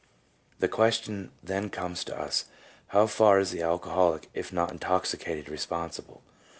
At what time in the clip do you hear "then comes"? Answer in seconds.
1.43-2.03